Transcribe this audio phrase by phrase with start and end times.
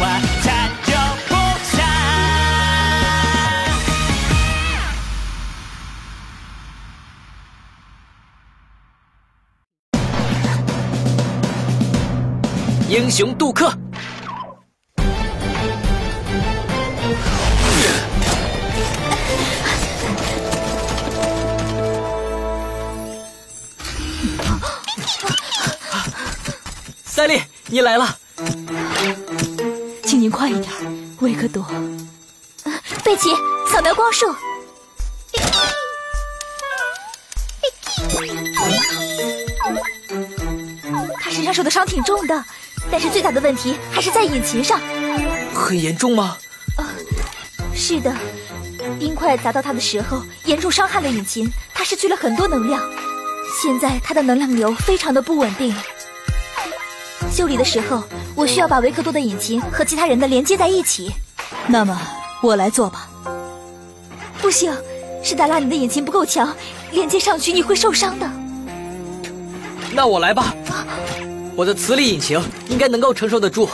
[0.00, 0.92] 万战就
[1.28, 1.82] 不杀，
[12.88, 13.72] 英雄杜克，
[27.04, 28.16] 三丽，你来了。
[30.30, 30.72] 快一点，
[31.20, 31.64] 维克多。
[33.04, 33.30] 贝奇，
[33.72, 34.26] 扫描光束。
[41.20, 42.44] 他身上受的伤挺重的，
[42.90, 44.80] 但是最大的问题还是在引擎上。
[45.54, 46.36] 很严重吗？
[47.74, 48.14] 是的，
[48.98, 52.82] 冰块砸到他的时候，严重伤害了引擎，他失去了很多能量。
[53.62, 55.74] 现在他的能量流非常的不稳定。
[57.30, 58.02] 修理的时候，
[58.34, 61.10] 我需要把维克多的引擎和其他人的连接在一起。
[61.66, 62.00] 那么
[62.42, 63.08] 我来做吧。
[64.40, 64.74] 不行，
[65.22, 66.54] 史达拉，你的引擎不够强，
[66.90, 68.30] 连接上去你会受伤的。
[69.92, 70.54] 那我来吧，
[71.54, 73.68] 我的磁力引擎应该能够承受得住。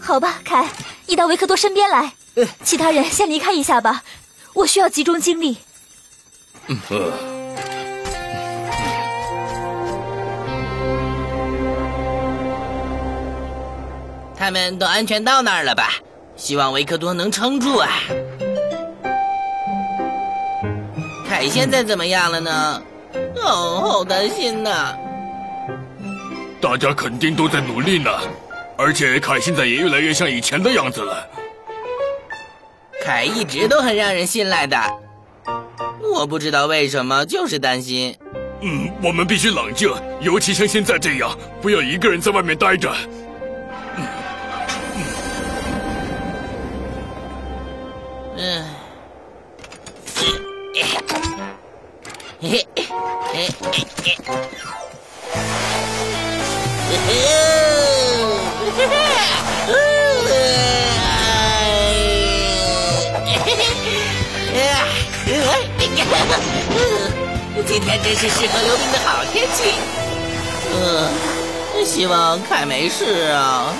[0.00, 0.68] 好吧，凯，
[1.06, 2.12] 你到维克多身边来。
[2.34, 4.02] 呃其他人先离开一下吧，
[4.54, 5.58] 我需要集中精力。
[14.42, 15.92] 他们都安全到那儿了吧？
[16.34, 17.88] 希望维克多能撑住啊！
[21.28, 22.82] 凯现在怎么样了呢？
[23.36, 24.96] 哦，好担心呐！
[26.60, 28.10] 大家肯定都在努力呢，
[28.76, 31.24] 而且凯现在也越来越像以前的样子了。
[33.04, 34.76] 凯一直都很让人信赖的，
[36.12, 38.12] 我不知道为什么，就是担心。
[38.60, 39.88] 嗯，我们必须冷静，
[40.20, 42.92] 尤其像现在这样，不要一个人在外面待着。
[48.44, 48.64] 嗯，
[52.40, 52.66] 嘿嘿
[53.30, 53.52] 嘿嘿
[67.64, 69.74] 今天真是适合溜冰的好天气。
[70.74, 73.72] 嗯，希望凯没事啊。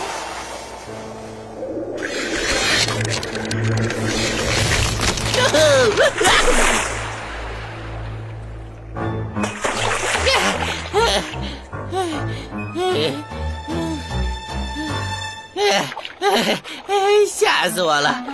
[17.29, 18.25] 吓死我了！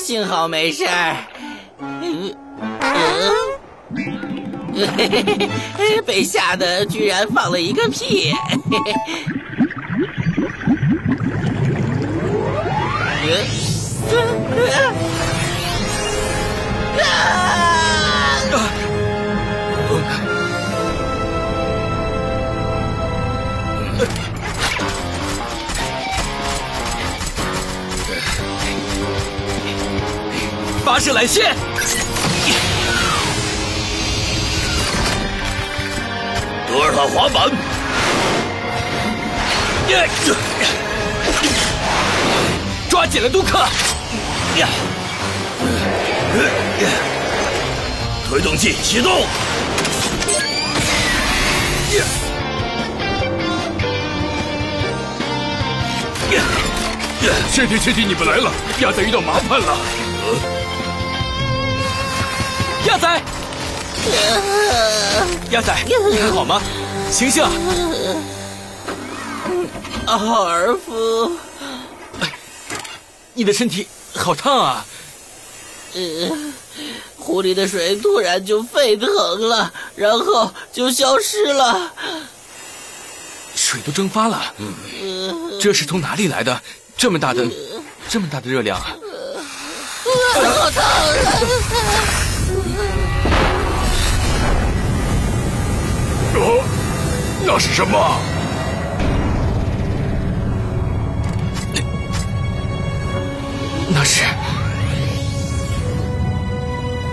[0.00, 1.16] 幸好没事儿。
[1.80, 2.34] 嗯，
[6.06, 8.32] 被吓得居然放了一个屁。
[31.00, 31.56] 发射缆线，
[36.68, 37.50] 德尔塔滑板，
[42.90, 43.58] 抓紧了杜克！
[48.28, 49.22] 推动器启动。
[57.50, 60.59] 谢天谢地你们来了，亚仔遇到麻烦了。
[62.86, 63.22] 亚仔，
[65.50, 65.76] 鸭仔，
[66.10, 66.62] 你还好吗？
[67.10, 67.44] 醒醒！
[70.06, 71.30] 奥尔夫，
[73.34, 74.84] 你的身体好烫啊！
[77.18, 79.08] 湖里的水突然就沸腾
[79.48, 81.92] 了，然后就消失了。
[83.54, 84.54] 水都蒸发了，
[85.60, 86.62] 这是从哪里来的？
[86.96, 87.46] 这么大的，
[88.08, 88.96] 这么大的热量啊！
[90.58, 92.29] 好烫啊！
[96.42, 96.64] 哦，
[97.44, 98.18] 那是什么？
[103.92, 104.24] 那是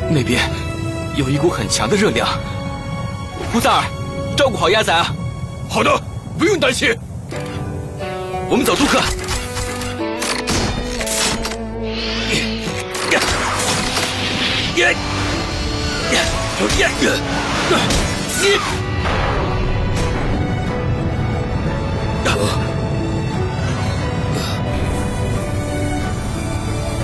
[0.09, 0.41] 那边
[1.15, 2.27] 有一股很强的热量。
[3.51, 3.83] 胡萨尔，
[4.37, 5.13] 照顾好鸭仔啊！
[5.69, 6.01] 好的，
[6.37, 6.95] 不用担心。
[8.49, 9.01] 我们走，杜克。
[14.75, 14.95] 耶
[16.05, 16.19] 耶
[16.71, 16.87] 耶
[18.43, 18.59] 耶！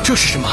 [0.04, 0.48] 这是什么？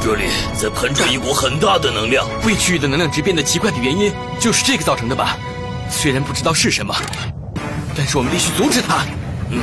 [0.00, 2.26] 这里在喷出一股很大的能量。
[2.46, 5.36] 未区域的能量值变得奇怪的原因，就是这个造成的吧？
[5.90, 6.94] 虽然不知道是什么，
[7.96, 9.04] 但是我们必须阻止它。
[9.50, 9.58] 嗯，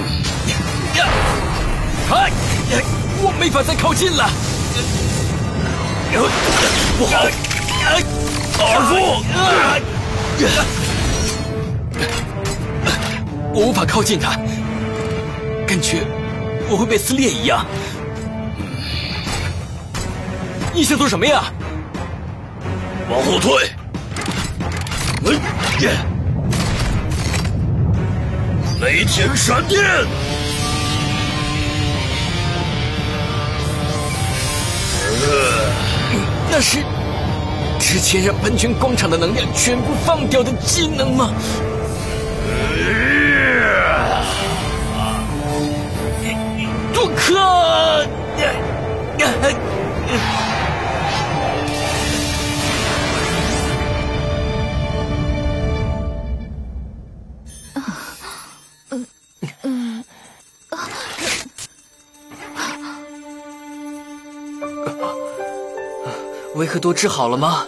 [0.98, 1.08] 呀，
[2.12, 2.30] 哎，
[3.22, 4.30] 我没法再靠近了。
[7.00, 7.26] 不好，
[8.60, 8.92] 奥尔夫，
[13.54, 14.32] 我无法靠近他，
[15.68, 16.06] 感觉
[16.70, 17.66] 我会被撕裂一样。
[20.74, 21.44] 你想做什么呀？
[23.10, 23.70] 往后退。
[25.26, 25.34] 嗯，
[25.82, 25.92] 耶！
[28.82, 29.82] 雷霆闪电。
[36.50, 36.84] 那是
[37.94, 41.32] 之前让喷泉广场的能量全部放掉的技能吗？
[46.92, 48.08] 杜克！
[66.56, 67.68] 维克多治好了吗？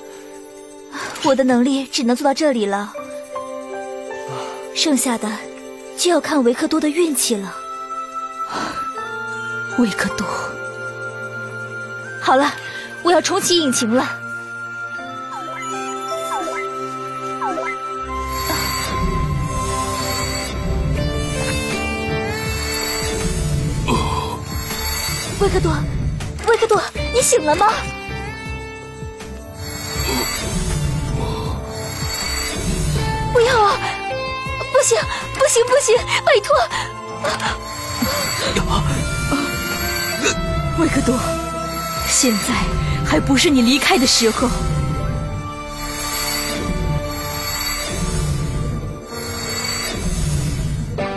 [1.25, 2.94] 我的能力只能做到这里了，
[4.75, 5.27] 剩下的
[5.98, 7.51] 就要看维克多的运气了。
[9.80, 10.25] 维克多，
[12.22, 12.54] 好了，
[13.01, 14.07] 我要重启引擎了。
[25.42, 25.75] 维克多，
[26.48, 26.80] 维克多，
[27.13, 27.74] 你醒了吗？
[33.45, 33.80] 要啊！
[34.71, 34.97] 不行，
[35.33, 35.95] 不行，不行！
[36.25, 36.56] 拜托！
[40.77, 41.18] 维克多，
[42.07, 42.53] 现在
[43.06, 44.50] 还不是你离开的时候。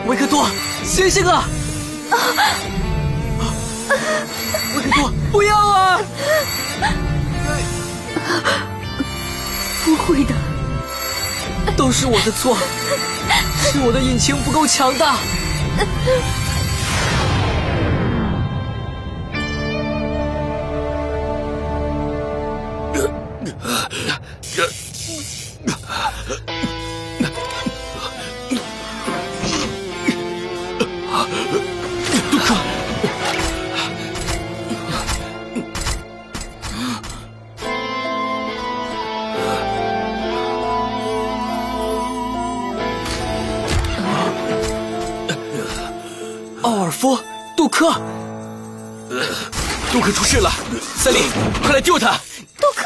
[0.07, 0.49] 维克多，
[0.85, 1.45] 醒醒啊！
[4.77, 6.01] 维克多，不要啊！
[9.85, 10.35] 不会的，
[11.77, 12.57] 都是我的错，
[13.73, 15.17] 是我的引擎不够强大。
[47.79, 48.01] 杜克，
[49.93, 50.51] 杜克出事了！
[50.97, 51.23] 赛琳，
[51.63, 52.19] 快来救他！
[52.61, 52.83] 杜克，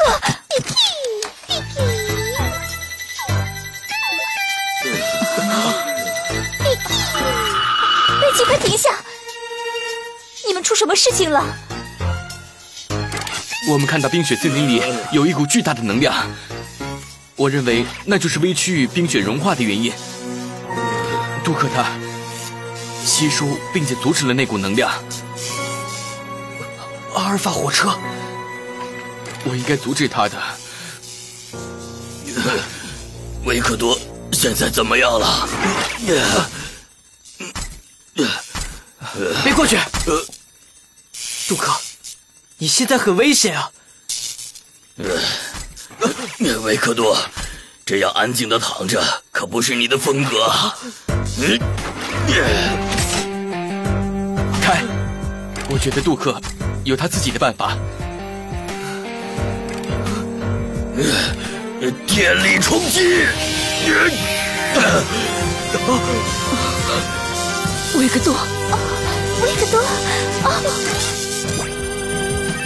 [8.19, 8.91] 贝 奇，快停下！
[10.45, 11.43] 你们出什么事情了？
[13.71, 16.13] 我们看到冰雪森林里有一股巨大的能量，
[17.35, 19.91] 我认为那就是微区域冰雪融化的原因。
[21.43, 21.83] 杜克他
[23.05, 24.91] 吸收并且阻止了那股能量。
[27.15, 27.97] 阿尔法火车，
[29.45, 30.41] 我应该阻止他的。
[33.45, 33.99] 维克多
[34.31, 35.47] 现在怎么样了？
[39.43, 39.77] 别过去！
[41.47, 41.73] 杜克，
[42.57, 43.69] 你现在很危险啊！
[46.63, 47.17] 维克多，
[47.85, 50.51] 这样安静的躺着可不是你的风格。
[51.37, 51.59] 嗯，
[54.63, 54.81] 凯，
[55.69, 56.39] 我觉得杜克
[56.85, 57.77] 有他自己的办法。
[62.07, 63.25] 电力冲击！
[67.97, 68.33] 维克多，
[69.43, 69.83] 维克多，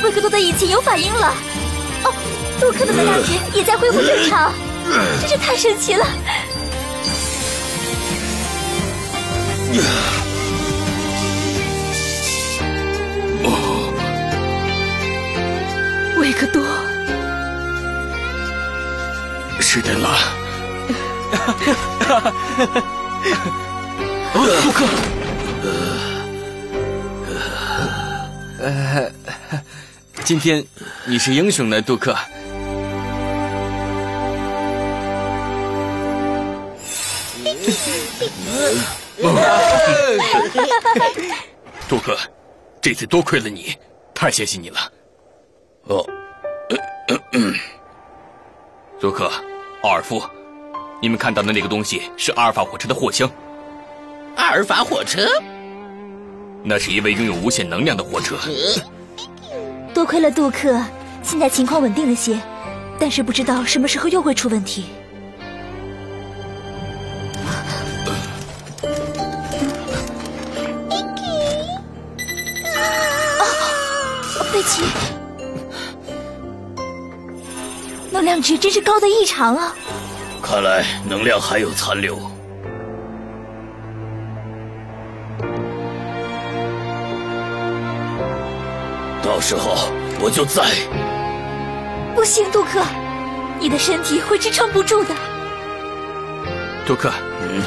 [0.03, 1.33] 维克多的引擎有反应了。
[2.03, 2.13] 哦，
[2.59, 4.53] 杜克的能量值也在恢复正常，
[5.19, 6.05] 真是太神奇了。
[16.27, 16.61] 维克多，
[19.61, 20.09] 是的了。
[24.33, 24.85] 杜克，
[28.59, 29.09] 呃，
[30.25, 30.61] 今天
[31.05, 32.13] 你是英雄呢，杜克。
[41.87, 42.17] 杜克，
[42.81, 43.73] 这次多亏了你，
[44.13, 44.91] 太谢谢你了。
[45.87, 46.05] 哦，
[48.99, 49.31] 杜克，
[49.83, 50.21] 奥尔夫，
[51.01, 53.29] 你们看到的那个东西是阿尔法火车的货箱。
[54.35, 55.27] 阿尔法火车？
[56.63, 58.37] 那是一位拥有无限能量的火车。
[59.93, 60.83] 多亏了杜克，
[61.23, 62.37] 现在情况稳定了些，
[62.99, 64.85] 但是不知道什么时候又会出问题。
[78.37, 79.73] 量值真是高的异常啊！
[80.43, 82.19] 看来能量还有残留。
[89.23, 89.89] 到时候
[90.21, 90.63] 我就在。
[92.15, 92.79] 不行，杜克，
[93.59, 95.15] 你的身体会支撑不住的。
[96.85, 97.63] 杜克，嗯，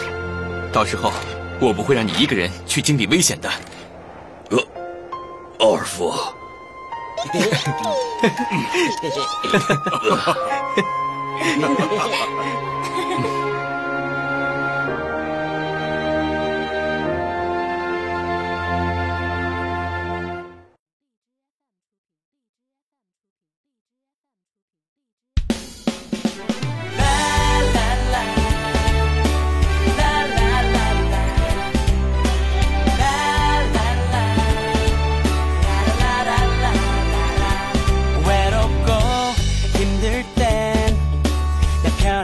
[0.72, 1.12] 到时候
[1.60, 3.50] 我不会让你一个人去经历危险的。
[4.50, 4.58] 呃，
[5.58, 6.14] 奥尔夫。
[11.40, 13.69] 哈哈哈哈哈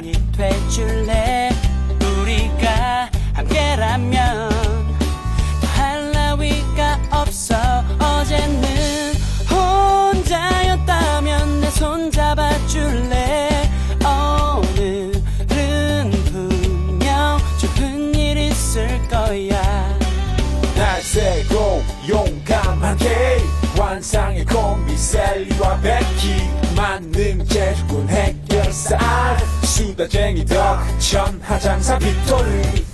[0.06, 1.50] 편이 돼줄래?
[2.00, 4.50] 우리가 함께라면
[5.60, 7.56] 더할 나위가 없어.
[7.98, 9.14] 어제는
[9.50, 13.70] 혼자였다면 내 손 잡아줄래?
[14.04, 19.98] 오늘은 분명 좋은 일 있을 거야.
[20.76, 23.38] 날 세고 용감하게
[23.76, 25.98] 환상의 콤비 셀리와 베
[29.76, 32.85] 수다쟁이 덕 천하장사 빅토르